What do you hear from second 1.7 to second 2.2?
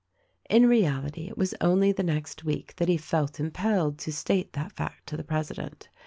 the